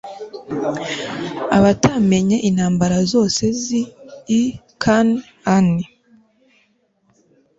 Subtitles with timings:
[1.57, 3.65] abatamenye intambara zose z
[4.39, 4.41] i
[4.83, 5.07] kan
[5.55, 5.83] ani